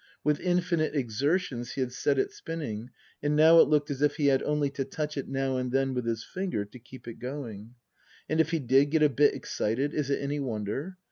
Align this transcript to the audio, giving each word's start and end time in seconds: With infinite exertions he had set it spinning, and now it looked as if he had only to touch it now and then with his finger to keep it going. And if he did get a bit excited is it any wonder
With 0.23 0.39
infinite 0.39 0.95
exertions 0.95 1.73
he 1.73 1.81
had 1.81 1.91
set 1.91 2.17
it 2.17 2.31
spinning, 2.31 2.89
and 3.21 3.35
now 3.35 3.59
it 3.59 3.67
looked 3.67 3.91
as 3.91 4.01
if 4.01 4.15
he 4.15 4.25
had 4.25 4.41
only 4.41 4.71
to 4.71 4.83
touch 4.83 5.15
it 5.15 5.27
now 5.29 5.57
and 5.57 5.71
then 5.71 5.93
with 5.93 6.07
his 6.07 6.23
finger 6.23 6.65
to 6.65 6.79
keep 6.79 7.07
it 7.07 7.19
going. 7.19 7.75
And 8.27 8.41
if 8.41 8.49
he 8.49 8.57
did 8.57 8.85
get 8.85 9.03
a 9.03 9.09
bit 9.09 9.35
excited 9.35 9.93
is 9.93 10.09
it 10.09 10.19
any 10.19 10.39
wonder 10.39 10.97